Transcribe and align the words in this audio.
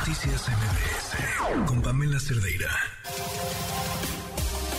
Noticias 0.00 0.48
MBS 0.48 1.68
con 1.68 1.82
Pamela 1.82 2.18
Cerdeira. 2.18 2.70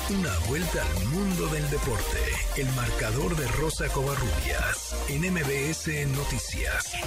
Una 0.10 0.34
vuelta 0.50 0.82
al 0.82 1.06
mundo 1.14 1.46
del 1.54 1.62
deporte. 1.70 2.18
El 2.58 2.66
marcador 2.74 3.38
de 3.38 3.46
Rosa 3.62 3.86
Covarrubias 3.94 4.98
en 5.14 5.22
MBS 5.30 6.10
Noticias. 6.18 6.98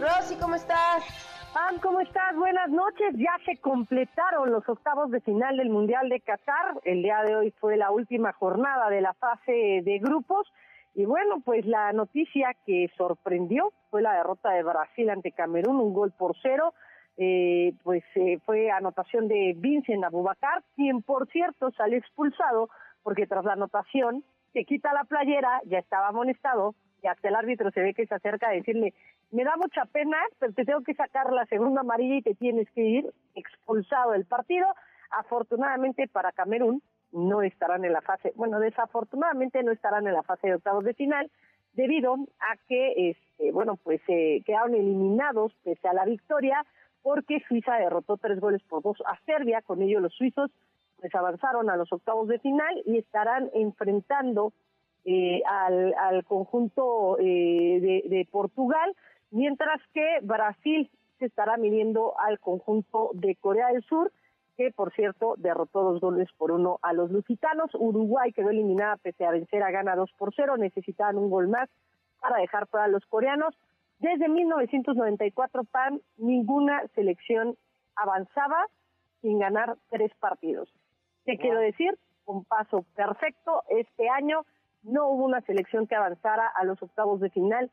Rosy, 0.00 0.34
¿cómo 0.40 0.56
estás? 0.56 1.04
Pam, 1.54 1.78
¿cómo 1.80 2.00
estás? 2.00 2.34
Buenas 2.34 2.68
noches. 2.68 3.14
Ya 3.14 3.38
se 3.46 3.56
completaron 3.60 4.50
los 4.50 4.68
octavos 4.68 5.12
de 5.12 5.20
final 5.20 5.58
del 5.58 5.70
Mundial 5.70 6.08
de 6.08 6.18
Qatar. 6.22 6.74
El 6.82 7.04
día 7.04 7.22
de 7.22 7.36
hoy 7.36 7.54
fue 7.60 7.76
la 7.76 7.92
última 7.92 8.32
jornada 8.32 8.90
de 8.90 9.00
la 9.00 9.14
fase 9.14 9.52
de 9.84 10.00
grupos. 10.02 10.48
Y 10.94 11.04
bueno, 11.04 11.40
pues 11.44 11.64
la 11.66 11.92
noticia 11.92 12.54
que 12.66 12.90
sorprendió 12.96 13.72
fue 13.90 14.02
la 14.02 14.14
derrota 14.14 14.50
de 14.50 14.62
Brasil 14.62 15.10
ante 15.10 15.32
Camerún, 15.32 15.76
un 15.76 15.94
gol 15.94 16.12
por 16.12 16.36
cero. 16.42 16.74
Eh, 17.16 17.74
pues 17.82 18.04
eh, 18.14 18.38
fue 18.46 18.70
anotación 18.70 19.26
de 19.26 19.54
Vincent 19.56 20.04
Abubakar, 20.04 20.62
quien 20.76 21.02
por 21.02 21.26
cierto 21.28 21.72
salió 21.72 21.98
expulsado 21.98 22.68
porque 23.02 23.26
tras 23.26 23.44
la 23.44 23.54
anotación 23.54 24.22
se 24.52 24.64
quita 24.64 24.92
la 24.92 25.04
playera, 25.04 25.60
ya 25.66 25.78
estaba 25.78 26.08
amonestado 26.08 26.74
y 27.02 27.06
hasta 27.06 27.28
el 27.28 27.34
árbitro 27.34 27.70
se 27.70 27.80
ve 27.80 27.94
que 27.94 28.06
se 28.06 28.14
acerca 28.14 28.48
a 28.48 28.52
decirle, 28.52 28.94
me 29.30 29.44
da 29.44 29.56
mucha 29.56 29.84
pena, 29.86 30.16
pero 30.38 30.52
te 30.52 30.64
tengo 30.64 30.82
que 30.82 30.94
sacar 30.94 31.32
la 31.32 31.46
segunda 31.46 31.82
amarilla 31.82 32.16
y 32.16 32.22
te 32.22 32.34
tienes 32.34 32.68
que 32.70 32.82
ir 32.82 33.12
expulsado 33.34 34.12
del 34.12 34.24
partido. 34.24 34.66
Afortunadamente 35.10 36.08
para 36.08 36.32
Camerún, 36.32 36.82
no 37.12 37.42
estarán 37.42 37.84
en 37.84 37.92
la 37.92 38.00
fase, 38.00 38.32
bueno, 38.36 38.60
desafortunadamente 38.60 39.62
no 39.62 39.72
estarán 39.72 40.06
en 40.06 40.12
la 40.12 40.22
fase 40.22 40.48
de 40.48 40.54
octavos 40.54 40.84
de 40.84 40.94
final 40.94 41.30
debido 41.72 42.14
a 42.14 42.56
que, 42.68 43.10
este, 43.10 43.52
bueno, 43.52 43.76
pues 43.76 44.00
eh, 44.08 44.42
quedaron 44.44 44.74
eliminados 44.74 45.52
pese 45.64 45.88
a 45.88 45.94
la 45.94 46.04
victoria 46.04 46.64
porque 47.02 47.42
Suiza 47.48 47.76
derrotó 47.76 48.16
tres 48.16 48.40
goles 48.40 48.62
por 48.68 48.82
dos 48.82 49.00
a 49.06 49.18
Serbia, 49.24 49.62
con 49.62 49.80
ello 49.82 50.00
los 50.00 50.14
suizos 50.14 50.50
pues 51.00 51.14
avanzaron 51.14 51.70
a 51.70 51.76
los 51.76 51.92
octavos 51.92 52.26
de 52.26 52.40
final 52.40 52.82
y 52.84 52.98
estarán 52.98 53.50
enfrentando 53.54 54.52
eh, 55.04 55.42
al, 55.46 56.24
conjunto 56.24 57.16
eh, 57.20 57.78
de, 57.80 58.16
de 58.16 58.28
Portugal, 58.30 58.94
mientras 59.30 59.80
que 59.94 60.18
Brasil 60.22 60.90
se 61.18 61.26
estará 61.26 61.56
midiendo 61.56 62.18
al 62.18 62.40
conjunto 62.40 63.10
de 63.14 63.36
Corea 63.36 63.68
del 63.68 63.84
Sur 63.84 64.12
que 64.58 64.72
por 64.72 64.92
cierto 64.92 65.36
derrotó 65.38 65.84
dos 65.84 66.00
goles 66.00 66.28
por 66.36 66.50
uno 66.50 66.80
a 66.82 66.92
los 66.92 67.12
lusitanos. 67.12 67.70
Uruguay 67.74 68.32
quedó 68.32 68.50
eliminada 68.50 68.96
pese 68.96 69.24
a 69.24 69.30
vencer 69.30 69.62
a 69.62 69.70
Gana 69.70 69.94
2 69.94 70.12
por 70.18 70.34
0, 70.34 70.56
necesitaban 70.56 71.16
un 71.16 71.30
gol 71.30 71.46
más 71.46 71.70
para 72.20 72.38
dejar 72.38 72.66
fuera 72.66 72.86
a 72.86 72.88
los 72.88 73.06
coreanos. 73.06 73.54
Desde 74.00 74.28
1994, 74.28 75.62
PAN, 75.62 76.00
ninguna 76.16 76.82
selección 76.96 77.56
avanzaba 77.94 78.66
sin 79.22 79.38
ganar 79.38 79.76
tres 79.90 80.10
partidos. 80.18 80.68
¿Qué 81.24 81.38
quiero 81.38 81.60
decir? 81.60 81.96
Un 82.26 82.44
paso 82.44 82.84
perfecto. 82.96 83.62
Este 83.68 84.08
año 84.08 84.44
no 84.82 85.08
hubo 85.08 85.24
una 85.24 85.40
selección 85.42 85.86
que 85.86 85.94
avanzara 85.94 86.48
a 86.48 86.64
los 86.64 86.82
octavos 86.82 87.20
de 87.20 87.30
final 87.30 87.70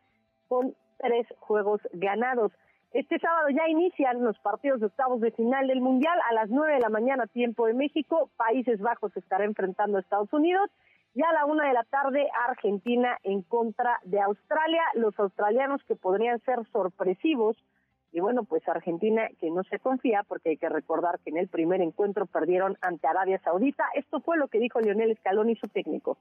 con 0.48 0.76
tres 1.00 1.28
juegos 1.40 1.82
ganados. 1.94 2.52
Este 2.96 3.20
sábado 3.20 3.50
ya 3.50 3.68
inician 3.68 4.24
los 4.24 4.40
partidos 4.40 4.80
de 4.80 4.86
octavos 4.86 5.20
de 5.20 5.32
final 5.32 5.68
del 5.68 5.82
Mundial 5.82 6.18
a 6.30 6.34
las 6.34 6.50
9 6.50 6.76
de 6.76 6.80
la 6.80 6.88
mañana, 6.88 7.28
tiempo 7.28 7.68
de 7.68 7.74
México. 7.74 8.30
Países 8.38 8.80
Bajos 8.80 9.12
estará 9.18 9.44
enfrentando 9.44 9.98
a 9.98 10.00
Estados 10.00 10.32
Unidos. 10.32 10.70
Y 11.14 11.22
a 11.22 11.34
la 11.34 11.46
una 11.46 11.68
de 11.68 11.74
la 11.74 11.84
tarde, 11.84 12.30
Argentina 12.48 13.18
en 13.24 13.42
contra 13.42 14.00
de 14.06 14.22
Australia. 14.22 14.82
Los 14.94 15.20
australianos 15.20 15.84
que 15.90 15.98
podrían 15.98 16.40
ser 16.46 16.60
sorpresivos. 16.72 17.58
Y 18.14 18.22
bueno, 18.22 18.46
pues 18.46 18.66
Argentina 18.66 19.28
que 19.42 19.52
no 19.52 19.64
se 19.66 19.78
confía 19.80 20.24
porque 20.26 20.52
hay 20.52 20.58
que 20.58 20.70
recordar 20.70 21.20
que 21.20 21.32
en 21.32 21.38
el 21.38 21.50
primer 21.50 21.82
encuentro 21.82 22.28
perdieron 22.28 22.78
ante 22.80 23.08
Arabia 23.08 23.42
Saudita. 23.44 23.84
Esto 23.96 24.22
fue 24.22 24.38
lo 24.38 24.48
que 24.48 24.60
dijo 24.60 24.80
Lionel 24.80 25.18
Scaloni, 25.18 25.58
su 25.58 25.68
técnico. 25.68 26.18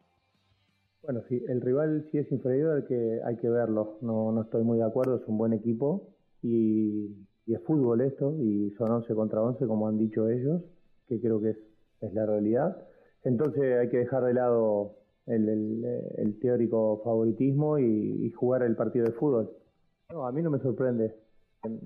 Bueno, 1.04 1.22
sí, 1.28 1.40
el 1.46 1.60
rival 1.60 2.08
sí 2.10 2.18
es 2.18 2.32
inferior, 2.32 2.72
al 2.72 2.86
que 2.88 3.20
hay 3.24 3.36
que 3.36 3.48
verlo. 3.48 3.98
No, 4.00 4.32
no 4.32 4.42
estoy 4.42 4.64
muy 4.64 4.78
de 4.78 4.86
acuerdo, 4.86 5.18
es 5.18 5.28
un 5.28 5.38
buen 5.38 5.52
equipo 5.52 6.08
y, 6.44 7.26
es 7.46 7.60
fútbol 7.62 8.00
esto, 8.00 8.34
y 8.38 8.70
son 8.78 8.90
11 8.90 9.14
contra 9.14 9.42
11, 9.42 9.66
como 9.66 9.88
han 9.88 9.98
dicho 9.98 10.28
ellos, 10.28 10.62
que 11.08 11.20
creo 11.20 11.40
que 11.40 11.50
es, 11.50 12.12
la 12.12 12.26
realidad. 12.26 12.86
Entonces 13.22 13.78
hay 13.78 13.88
que 13.88 13.98
dejar 13.98 14.24
de 14.24 14.34
lado 14.34 14.96
el, 15.26 15.48
el, 16.16 16.38
teórico 16.40 17.00
favoritismo 17.02 17.78
y, 17.78 18.30
jugar 18.32 18.62
el 18.62 18.76
partido 18.76 19.06
de 19.06 19.12
fútbol. 19.12 19.50
No, 20.12 20.26
a 20.26 20.32
mí 20.32 20.42
no 20.42 20.50
me 20.50 20.58
sorprende. 20.58 21.14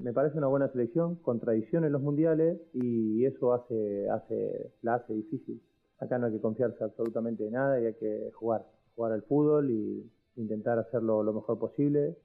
Me 0.03 0.13
parece 0.13 0.39
una 0.39 0.49
buena 0.49 0.69
selección, 0.73 1.17
con 1.17 1.39
tradición 1.39 1.85
en 1.85 1.93
los 1.93 2.03
mundiales, 2.03 2.61
y 2.75 3.25
eso 3.25 3.53
hace, 3.53 4.09
hace, 4.11 4.73
la 4.83 4.95
hace 4.95 5.15
difícil. 5.15 5.63
Acá 6.01 6.19
no 6.19 6.27
hay 6.27 6.33
que 6.33 6.41
confiarse 6.41 6.83
absolutamente 6.83 7.45
de 7.45 7.51
nada 7.53 7.81
y 7.81 7.87
hay 7.87 7.95
que 7.95 8.31
jugar, 8.35 8.67
jugar 8.97 9.13
al 9.13 9.23
fútbol 9.23 9.71
y 9.71 10.11
intentar 10.37 10.79
hacerlo 10.79 11.23
lo 11.23 11.33
mejor 11.33 11.59
posible 11.59 12.17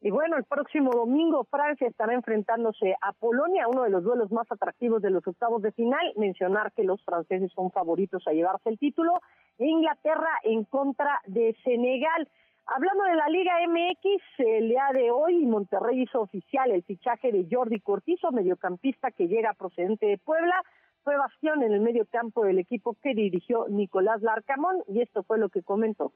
y 0.00 0.10
bueno, 0.10 0.36
el 0.36 0.44
próximo 0.44 0.90
domingo 0.92 1.44
Francia 1.44 1.88
estará 1.88 2.14
enfrentándose 2.14 2.94
a 3.00 3.12
Polonia, 3.12 3.66
uno 3.66 3.82
de 3.82 3.90
los 3.90 4.04
duelos 4.04 4.30
más 4.30 4.50
atractivos 4.52 5.00
de 5.00 5.10
los 5.10 5.26
octavos 5.26 5.62
de 5.62 5.72
final. 5.72 6.12
Mencionar 6.16 6.72
que 6.72 6.84
los 6.84 7.02
franceses 7.02 7.50
son 7.52 7.70
favoritos 7.70 8.22
a 8.26 8.32
llevarse 8.32 8.68
el 8.68 8.78
título. 8.78 9.14
Inglaterra 9.58 10.30
en 10.44 10.64
contra 10.64 11.20
de 11.26 11.56
Senegal. 11.64 12.28
Hablando 12.66 13.04
de 13.04 13.14
la 13.14 13.28
Liga 13.28 13.54
MX, 13.66 14.22
el 14.38 14.68
día 14.68 14.88
de 14.92 15.10
hoy 15.10 15.46
Monterrey 15.46 16.02
hizo 16.02 16.20
oficial 16.20 16.70
el 16.72 16.82
fichaje 16.82 17.32
de 17.32 17.46
Jordi 17.50 17.80
Cortizo, 17.80 18.32
mediocampista 18.32 19.12
que 19.12 19.28
llega 19.28 19.54
procedente 19.54 20.06
de 20.06 20.18
Puebla. 20.18 20.62
Fue 21.04 21.16
bastión 21.16 21.62
en 21.62 21.72
el 21.72 21.80
medio 21.80 22.04
campo 22.06 22.44
del 22.44 22.58
equipo 22.58 22.96
que 23.00 23.14
dirigió 23.14 23.66
Nicolás 23.68 24.20
Larcamón 24.20 24.82
y 24.88 25.00
esto 25.00 25.22
fue 25.22 25.38
lo 25.38 25.48
que 25.48 25.62
comentó. 25.62 26.12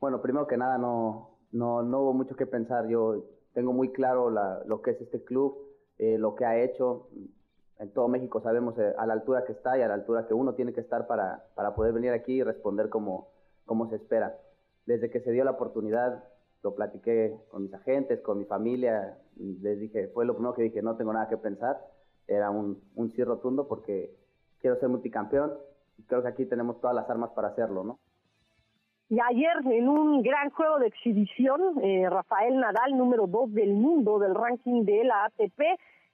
Bueno, 0.00 0.22
primero 0.22 0.46
que 0.46 0.56
nada, 0.56 0.78
no, 0.78 1.39
no, 1.52 1.82
no 1.82 2.00
hubo 2.00 2.12
mucho 2.12 2.36
que 2.36 2.46
pensar. 2.46 2.88
Yo 2.88 3.24
tengo 3.52 3.72
muy 3.72 3.90
claro 3.92 4.30
lo 4.30 4.82
que 4.82 4.92
es 4.92 5.00
este 5.00 5.22
club, 5.22 5.58
eh, 5.98 6.18
lo 6.18 6.34
que 6.34 6.44
ha 6.44 6.62
hecho. 6.62 7.08
En 7.78 7.92
todo 7.92 8.08
México 8.08 8.40
sabemos 8.40 8.78
eh, 8.78 8.94
a 8.98 9.06
la 9.06 9.14
altura 9.14 9.44
que 9.44 9.52
está 9.52 9.78
y 9.78 9.82
a 9.82 9.88
la 9.88 9.94
altura 9.94 10.26
que 10.26 10.34
uno 10.34 10.54
tiene 10.54 10.72
que 10.72 10.80
estar 10.80 11.06
para, 11.06 11.44
para 11.54 11.74
poder 11.74 11.92
venir 11.92 12.12
aquí 12.12 12.34
y 12.34 12.42
responder 12.42 12.88
como, 12.88 13.28
como 13.64 13.88
se 13.88 13.96
espera. 13.96 14.38
Desde 14.86 15.10
que 15.10 15.20
se 15.20 15.32
dio 15.32 15.44
la 15.44 15.52
oportunidad, 15.52 16.24
lo 16.62 16.74
platiqué 16.74 17.36
con 17.50 17.62
mis 17.62 17.72
agentes, 17.72 18.20
con 18.20 18.38
mi 18.38 18.44
familia, 18.44 19.18
les 19.36 19.78
dije, 19.80 20.08
fue 20.08 20.26
lo 20.26 20.34
primero 20.34 20.54
que 20.54 20.62
dije, 20.62 20.82
no 20.82 20.96
tengo 20.96 21.12
nada 21.12 21.28
que 21.28 21.38
pensar. 21.38 21.80
Era 22.26 22.50
un, 22.50 22.82
un 22.96 23.10
sí 23.10 23.24
rotundo 23.24 23.66
porque 23.66 24.14
quiero 24.60 24.78
ser 24.78 24.88
multicampeón 24.88 25.54
y 25.96 26.02
creo 26.02 26.22
que 26.22 26.28
aquí 26.28 26.44
tenemos 26.44 26.80
todas 26.80 26.94
las 26.94 27.08
armas 27.08 27.30
para 27.30 27.48
hacerlo, 27.48 27.82
¿no? 27.82 27.98
Y 29.10 29.18
ayer, 29.18 29.56
en 29.72 29.88
un 29.88 30.22
gran 30.22 30.50
juego 30.50 30.78
de 30.78 30.86
exhibición, 30.86 31.60
eh, 31.82 32.08
Rafael 32.08 32.60
Nadal, 32.60 32.96
número 32.96 33.26
dos 33.26 33.52
del 33.52 33.74
mundo 33.74 34.20
del 34.20 34.36
ranking 34.36 34.84
de 34.84 35.02
la 35.02 35.24
ATP, 35.24 35.60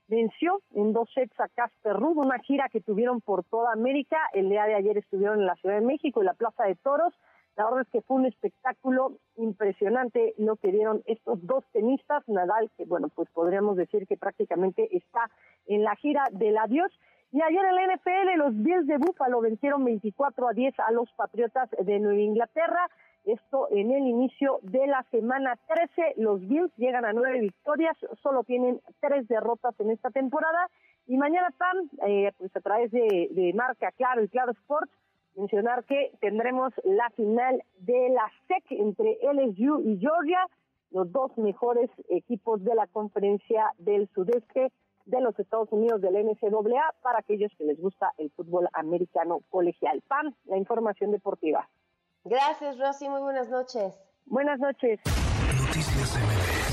venció 0.09 0.63
en 0.75 0.95
dos 0.95 1.07
sets 1.15 1.39
a 1.39 1.49
Casper 1.49 1.95
Ruud, 1.95 2.17
una 2.17 2.39
gira 2.39 2.71
que 2.71 2.81
tuvieron 2.81 3.21
por 3.21 3.45
toda 3.45 3.71
América. 3.71 4.17
El 4.33 4.49
día 4.49 4.65
de 4.65 4.77
ayer 4.77 4.97
estuvieron 4.97 5.41
en 5.41 5.47
la 5.47 5.57
Ciudad 5.57 5.75
de 5.75 5.85
México, 5.85 6.21
en 6.21 6.27
la 6.27 6.33
Plaza 6.33 6.65
de 6.65 6.75
Toros. 6.77 7.13
La 7.59 7.65
verdad 7.65 7.83
es 7.83 7.89
que 7.89 8.01
fue 8.01 8.17
un 8.17 8.25
espectáculo 8.25 9.19
impresionante 9.37 10.33
lo 10.39 10.57
que 10.57 10.73
dieron 10.73 11.03
estos 11.05 11.47
dos 11.47 11.65
tenistas. 11.73 12.27
Nadal, 12.29 12.71
que 12.79 12.87
bueno, 12.87 13.11
pues 13.15 13.29
podríamos 13.31 13.77
decir 13.77 14.07
que 14.07 14.17
prácticamente 14.17 14.89
está 14.97 15.31
en 15.67 15.85
la 15.85 15.97
gira 15.97 16.25
del 16.33 16.57
adiós. 16.57 16.91
Y 17.33 17.43
ayer 17.43 17.65
en 17.65 17.75
la 17.75 17.95
NFL 17.95 18.39
los 18.39 18.63
Bills 18.63 18.87
de 18.87 18.99
Buffalo 18.99 19.41
vencieron 19.41 19.85
24 19.85 20.49
a 20.49 20.53
10 20.53 20.79
a 20.81 20.93
los 20.93 21.11
Patriotas 21.13 21.69
de 21.71 21.99
Nueva 21.99 22.21
Inglaterra. 22.21 22.89
Esto 23.25 23.69
en 23.73 23.91
el 23.91 24.07
inicio 24.07 24.61
de 24.63 24.87
la 24.87 25.05
semana 25.11 25.59
13. 25.67 26.15
Los 26.19 26.41
Bills 26.47 26.73
llegan 26.77 27.05
a 27.05 27.13
nueve 27.13 27.41
victorias, 27.41 27.97
solo 28.23 28.45
tienen 28.45 28.81
tres 29.01 29.27
derrotas 29.27 29.75
en 29.81 29.91
esta 29.91 30.11
temporada. 30.11 30.71
Y 31.09 31.17
mañana, 31.17 31.53
Pam, 31.59 31.91
eh, 32.07 32.33
pues 32.39 32.55
a 32.55 32.61
través 32.61 32.93
de, 32.93 33.29
de 33.33 33.53
Marca 33.55 33.91
Claro 33.93 34.23
y 34.23 34.29
Claro 34.29 34.53
Sports, 34.53 34.93
mencionar 35.37 35.85
que 35.85 36.13
tendremos 36.21 36.73
la 36.85 37.11
final 37.11 37.63
de 37.81 38.11
la 38.11 38.31
SEC 38.47 38.65
entre 38.71 39.19
LSU 39.23 39.83
y 39.85 39.99
Georgia, 39.99 40.47
los 40.93 41.11
dos 41.11 41.37
mejores 41.37 41.91
equipos 42.09 42.63
de 42.65 42.75
la 42.75 42.87
conferencia 42.87 43.73
del 43.79 44.09
sudeste 44.15 44.71
de 45.07 45.21
los 45.21 45.39
Estados 45.39 45.73
Unidos 45.73 46.01
del 46.03 46.15
NCAA 46.15 46.95
para 47.03 47.21
aquellos 47.21 47.51
que 47.57 47.65
les 47.65 47.81
gusta 47.81 48.13
el 48.19 48.31
fútbol 48.33 48.69
americano 48.73 49.41
colegial. 49.49 50.03
PAM, 50.07 50.35
la 50.45 50.59
información 50.59 51.11
deportiva. 51.13 51.69
Gracias, 52.25 52.79
Rosy. 52.79 53.09
Muy 53.09 53.23
buenas 53.23 53.49
noches. 53.49 53.99
Buenas 54.27 54.59
noches. 54.59 55.01
Noticias 55.67 56.66